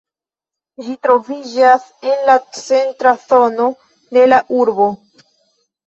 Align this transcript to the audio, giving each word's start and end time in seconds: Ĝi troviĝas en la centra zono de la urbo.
Ĝi 0.85 0.95
troviĝas 1.07 1.85
en 2.13 2.25
la 2.31 2.39
centra 2.63 3.15
zono 3.29 3.71
de 4.19 4.29
la 4.35 4.45
urbo. 4.65 4.93